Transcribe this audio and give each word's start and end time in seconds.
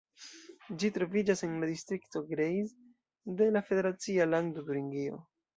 Ĝi 0.83 0.89
troviĝas 0.95 1.43
en 1.49 1.53
la 1.63 1.69
distrikto 1.73 2.23
Greiz 2.31 2.73
de 3.43 3.53
la 3.55 3.65
federacia 3.71 4.31
lando 4.35 4.69
Turingio. 4.73 5.25